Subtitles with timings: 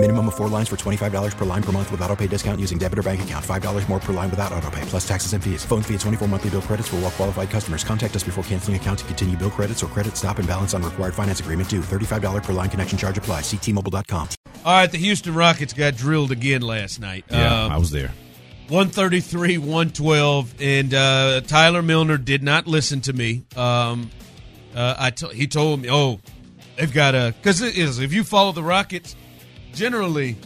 [0.00, 2.78] Minimum of four lines for $25 per line per month with auto pay discount using
[2.78, 3.44] debit or bank account.
[3.44, 5.64] $5 more per line without auto pay, plus taxes and fees.
[5.64, 7.82] Phone fee at 24 monthly bill credits for all well qualified customers.
[7.82, 10.84] Contact us before canceling account to continue bill credits or credit stop and balance on
[10.84, 11.80] required finance agreement due.
[11.80, 13.40] $35 per line connection charge apply.
[13.40, 14.28] Ctmobile.com.
[14.64, 17.24] All right, the Houston Rockets got drilled again last night.
[17.28, 18.12] Yeah, Um, I was there.
[18.68, 23.42] 133, 112, and uh, Tyler Milner did not listen to me.
[23.56, 24.10] Um,
[24.76, 26.20] uh, I he told me, "Oh,
[26.76, 29.16] they've got a because it is if you follow the Rockets,
[29.74, 30.36] generally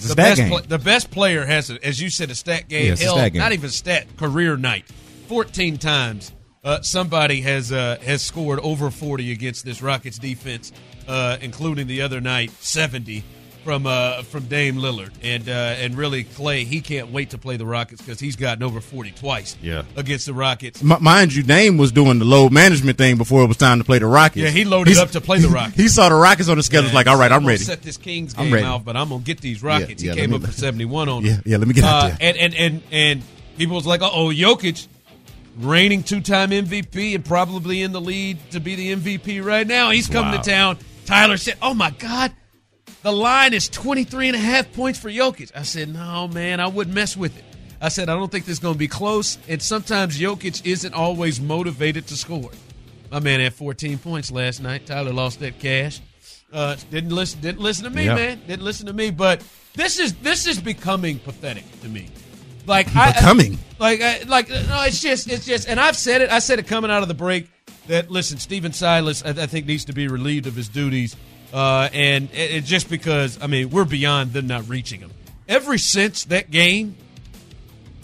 [0.00, 2.86] the best pla- the best player has, a, as you said, a stat game.
[2.86, 3.40] Yeah, it's a Hell, stat game.
[3.40, 4.84] not even stat career night.
[5.28, 6.32] Fourteen times
[6.64, 10.72] uh, somebody has uh, has scored over forty against this Rockets defense,
[11.06, 13.24] uh, including the other night seventy
[13.64, 16.64] from uh, from Dame Lillard, and uh, and really Klay.
[16.64, 19.56] He can't wait to play the Rockets because he's gotten over forty twice.
[19.62, 19.82] Yeah.
[19.96, 20.82] against the Rockets.
[20.82, 23.84] M- mind you, Dame was doing the load management thing before it was time to
[23.84, 24.38] play the Rockets.
[24.44, 25.76] Yeah, he loaded up to play the Rockets.
[25.76, 26.84] He saw the Rockets on the schedule.
[26.84, 27.64] was like, all right, I'm gonna ready.
[27.64, 28.66] Set this Kings I'm game ready.
[28.66, 30.02] out, but I'm gonna get these Rockets.
[30.02, 31.42] yeah, he let came me- up for seventy one on Yeah, them.
[31.46, 32.16] yeah, let me get out Uh, there.
[32.20, 33.22] And and and and
[33.58, 34.86] people was like, oh, Jokic,
[35.58, 39.90] reigning two time MVP and probably in the lead to be the MVP right now.
[39.90, 40.40] He's coming Wow.
[40.40, 40.78] to town.
[41.06, 42.32] Tyler said, oh my God,
[43.02, 45.50] the line is 23 and a half points for Jokic.
[45.54, 47.44] I said, no, man, I wouldn't mess with it.
[47.80, 49.38] I said, I don't think this is going to be close.
[49.48, 52.50] And sometimes Jokic isn't always motivated to score.
[53.10, 54.86] My man had 14 points last night.
[54.86, 56.00] Tyler lost that cash.
[56.52, 57.40] Uh, didn't listen.
[57.40, 58.14] Didn't listen to me, Yeah.
[58.16, 58.40] man.
[58.46, 59.10] Didn't listen to me.
[59.10, 59.42] But
[59.74, 62.08] this is this is becoming pathetic to me.
[62.66, 63.58] Like I- Becoming?
[63.78, 65.68] like I, like no, it's just it's just.
[65.68, 66.30] And I've said it.
[66.30, 67.48] I said it coming out of the break
[67.86, 71.14] that listen, Stephen Silas, I, I think needs to be relieved of his duties.
[71.52, 75.10] Uh, and it, it just because I mean we're beyond them not reaching them.
[75.48, 76.94] Ever since that game,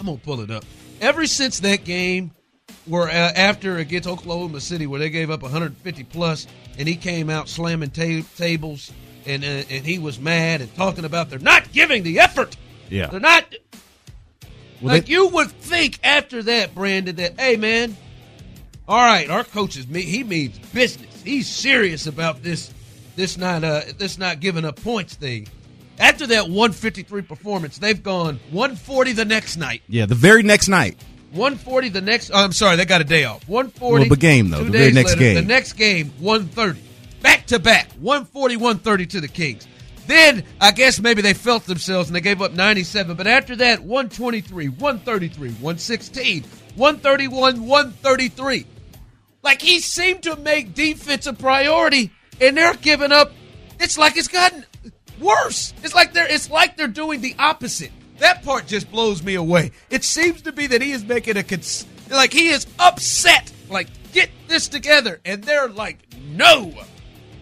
[0.01, 0.65] I'm gonna pull it up.
[1.01, 2.33] Ever since that game,
[2.87, 6.47] where uh, after against Oklahoma City, where they gave up 150 plus,
[6.79, 8.93] and he came out slamming ta- tables,
[9.27, 12.57] and uh, and he was mad and talking about they're not giving the effort.
[12.91, 13.07] Yeah.
[13.09, 13.45] they're not.
[14.81, 17.97] Well, like they- you would think after that, Brandon, that hey man,
[18.89, 20.03] all right, our coach is me.
[20.03, 21.23] He means business.
[21.23, 22.73] He's serious about this.
[23.17, 25.49] This not uh this not giving up points thing.
[25.99, 29.83] After that 153 performance, they've gone 140 the next night.
[29.89, 31.03] yeah, the very next night.
[31.33, 32.31] 140 the next.
[32.31, 33.49] Oh, I'm sorry, they got a day off.
[33.49, 34.01] 140.
[34.01, 35.35] Well, the game, though, the very next later, game.
[35.35, 36.81] The next game, 130.
[37.23, 39.67] Back to back, 140, 130 to the Kings.
[40.07, 43.17] Then I guess maybe they felt themselves and they gave up 97.
[43.17, 46.45] But after that, 123, 133, 116,
[46.77, 48.67] 131, 133.
[49.43, 53.33] Like he seemed to make defense a priority, and they're giving up.
[53.79, 54.65] It's like it's gotten
[55.21, 55.75] worse.
[55.83, 57.93] It's like they're it's like they're doing the opposite.
[58.19, 59.73] That part just blows me away.
[59.91, 63.53] It seems to be that he is making a cons- like he is upset.
[63.69, 65.99] Like get this together, and they're like,
[66.29, 66.73] no.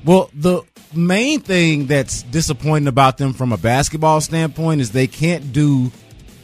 [0.05, 0.62] Well, the
[0.93, 5.93] main thing that's disappointing about them from a basketball standpoint is they can't do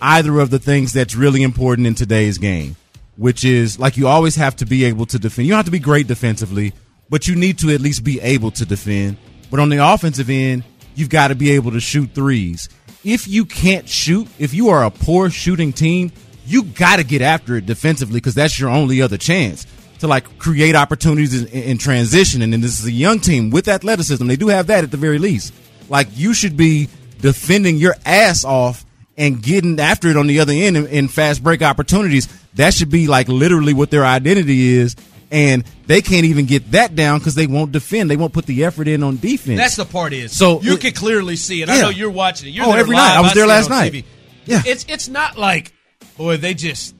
[0.00, 2.77] either of the things that's really important in today's game,
[3.17, 5.47] which is like you always have to be able to defend.
[5.47, 6.72] You don't have to be great defensively,
[7.10, 9.16] but you need to at least be able to defend.
[9.50, 12.69] But on the offensive end, you've got to be able to shoot threes.
[13.04, 16.12] If you can't shoot, if you are a poor shooting team,
[16.47, 19.66] you got to get after it defensively because that's your only other chance
[19.99, 22.43] to like create opportunities in, in transition.
[22.43, 24.26] And then this is a young team with athleticism.
[24.26, 25.53] They do have that at the very least.
[25.88, 26.88] Like you should be
[27.20, 28.84] defending your ass off
[29.16, 32.28] and getting after it on the other end in, in fast break opportunities.
[32.54, 34.97] That should be like literally what their identity is.
[35.30, 38.10] And they can't even get that down because they won't defend.
[38.10, 39.58] They won't put the effort in on defense.
[39.58, 40.36] That's the part is.
[40.36, 41.68] So you it- can clearly see it.
[41.68, 41.74] Yeah.
[41.74, 42.52] I know you're watching it.
[42.52, 43.08] You're Oh, there every live.
[43.14, 43.16] night.
[43.16, 43.92] I was there last night.
[43.92, 44.04] TV.
[44.46, 44.62] Yeah.
[44.66, 45.72] It's it's not like
[46.16, 46.96] boy they just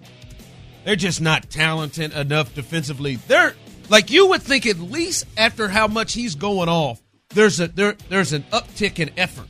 [0.85, 3.17] they're just not talented enough defensively.
[3.17, 3.55] They're
[3.89, 7.97] like you would think at least after how much he's going off, there's a there
[8.09, 9.49] there's an uptick in effort.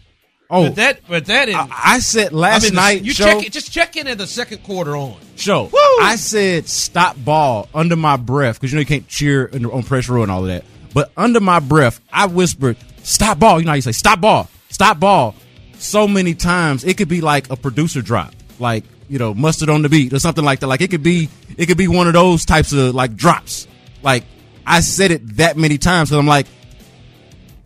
[0.51, 0.65] Oh.
[0.67, 1.55] but that but that is.
[1.55, 3.03] I, I said last I mean, night.
[3.03, 3.53] you show, check it.
[3.53, 5.17] Just check in at the second quarter on.
[5.37, 5.65] show.
[5.65, 5.79] Woo!
[6.03, 9.83] I said stop ball under my breath because you know you can't cheer under- on
[9.85, 10.65] pressure row and all of that.
[10.93, 13.61] But under my breath, I whispered stop ball.
[13.61, 15.37] You know how you say stop ball, stop ball.
[15.79, 19.83] So many times it could be like a producer drop, like you know mustard on
[19.83, 20.67] the beat or something like that.
[20.67, 23.69] Like it could be it could be one of those types of like drops.
[24.03, 24.25] Like
[24.67, 26.47] I said it that many times because I'm like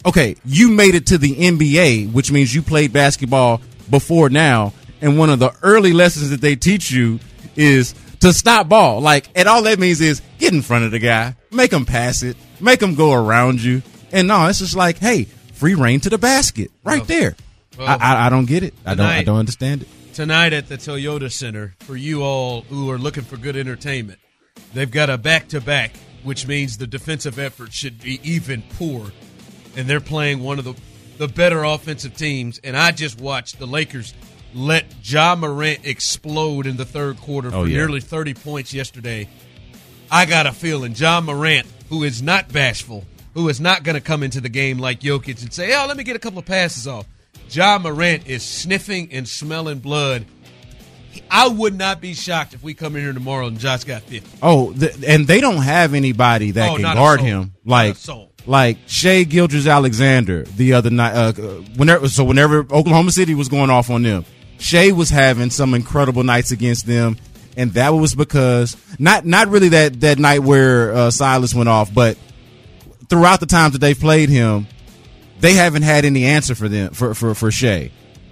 [0.05, 3.61] okay, you made it to the NBA, which means you played basketball
[3.91, 4.73] before now.
[5.01, 7.21] And one of the early lessons that they teach you
[7.57, 9.01] is to stop ball.
[9.01, 12.23] Like, and all that means is get in front of the guy, make him pass
[12.23, 13.83] it, make him go around you.
[14.13, 17.37] And no, it's just like, hey, free reign to the basket right Well, there.
[17.79, 18.75] well, I, I, I don't get it.
[18.87, 19.07] I don't.
[19.07, 19.89] I don't understand it.
[20.15, 24.21] tonight at the Toyota Center for you all who are looking for good entertainment.
[24.73, 25.93] They've got a back to back,
[26.23, 29.11] which means the defensive effort should be even poor.
[29.77, 30.75] And they're playing one of the,
[31.19, 32.61] the better offensive teams.
[32.63, 34.15] And I just watched the Lakers
[34.55, 37.77] let Ja Morant explode in the third quarter oh, for Oh, yeah.
[37.79, 39.29] nearly 30 points yesterday.
[40.11, 43.05] I got a feeling Ja Morant, who is not bashful,
[43.35, 45.97] who is not going to come into the game like Jokic and say, "Oh, let
[45.97, 47.07] me get a couple of passes off."
[47.51, 50.25] Ja Morant is sniffing and smelling blood.
[51.31, 54.39] I would not be shocked if we come in here tomorrow and Josh got 50.
[54.43, 57.55] Oh, th- and they don't have anybody that Oh, can guard him.
[57.65, 57.97] Like.
[58.47, 61.15] Like Shai Gilgeous-Alexander the other night.
[61.15, 61.33] Uh,
[61.77, 64.25] whenever, so whenever Oklahoma City was going off on them,
[64.59, 67.17] Shai was having some incredible nights against them,
[67.57, 71.93] and that was because not not really that that night where uh, Silas went off,
[71.95, 72.19] but
[73.09, 74.67] throughout the times that they've played him,
[75.41, 77.91] they haven't had any answer for them for for for Shai.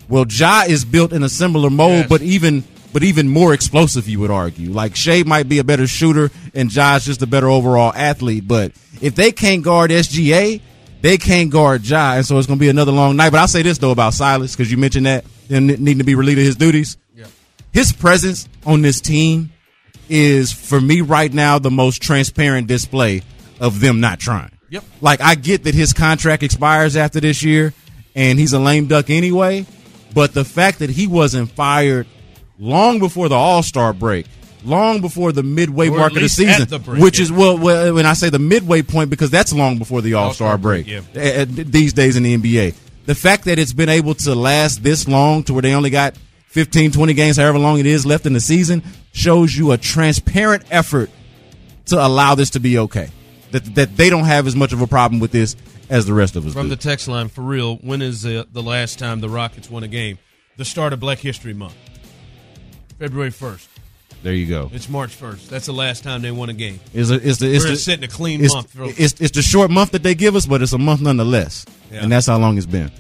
[0.09, 2.09] Well, Ja is built in a similar mold, Yes.
[2.11, 4.09] but even but even more explosive.
[4.09, 7.49] You would argue, like Shai might be a better shooter, and Ja's just a better
[7.49, 8.47] overall athlete.
[8.47, 10.61] But if they can't guard SGA,
[11.01, 13.31] they can't guard Ja, and so it's going to be another long night.
[13.31, 16.15] But I'll say this though about Silas because you mentioned that him needing to be
[16.15, 16.97] relieved of his duties.
[17.15, 17.27] Yeah.
[17.73, 19.53] His presence on this team
[20.09, 23.23] is for me right now the most transparent display
[23.61, 24.51] of them not trying.
[24.71, 24.85] Yep.
[25.01, 27.75] Like I get that his contract expires after this year
[28.15, 29.67] and he's a lame duck anyway,
[30.15, 32.07] but the fact that he wasn't fired
[32.63, 34.27] long before the All-Star break,
[34.65, 37.25] long before the midway Or mark of the season, the break, which yeah.
[37.25, 40.53] is well, well when I say the midway point because that's long before the All-Star,
[40.53, 40.87] All-Star break.
[40.87, 42.75] break, eh, eh, these days in the NBA.
[43.05, 46.17] The fact that it's been able to last this long to where they only got
[46.47, 48.83] 15, 20 games, however long it is left in the season,
[49.13, 51.11] shows you a transparent effort
[51.87, 53.09] to allow this to be okay.
[53.51, 55.57] That that they don't have as much of a problem with this
[55.91, 56.77] as the rest of us From do.
[56.77, 59.89] the text line, for real, when is the, the last time the Rockets won a
[59.89, 60.19] game?
[60.57, 61.75] The start of Black History Month.
[63.03, 63.67] February 1st.
[64.23, 64.71] there you go.
[64.73, 65.49] It's March 1st.
[65.49, 66.79] That's the last time they won a game.
[66.95, 68.71] It's a, it's the it's We're the, sitting a clean it's, month.
[68.71, 71.67] For it's it's the short month that they give us, but it's a month nonetheless,
[71.91, 72.05] Yeah.
[72.05, 72.93] and that's how long it's been.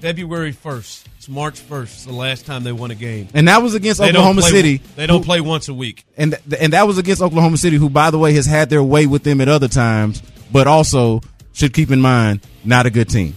[0.00, 1.04] February 1st.
[1.18, 1.82] It's March 1st.
[1.82, 3.28] It's the last time they won a game.
[3.32, 4.76] And that was against They Oklahoma play, City.
[4.96, 6.04] They don't who- play once a week.
[6.16, 8.82] and th- and that was against Oklahoma City, who, by the way, has had their
[8.82, 11.20] way with them at other times, but also
[11.52, 13.36] should keep in mind not a good team.